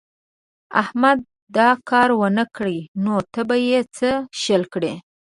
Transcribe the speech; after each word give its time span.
احمد 0.81 1.19
دا 1.57 1.69
کار 1.89 2.09
و 2.19 2.21
نه 2.37 2.45
کړ 2.55 2.65
نو 3.03 3.15
ته 3.33 3.41
به 3.47 3.55
يې 3.67 3.79
څه 3.97 4.09
شل 4.41 4.63
کړې. 4.73 4.93